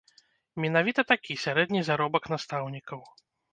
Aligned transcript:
Менавіта 0.63 1.05
такі 1.11 1.37
сярэдні 1.43 1.85
заробак 1.91 2.23
настаўнікаў. 2.35 2.99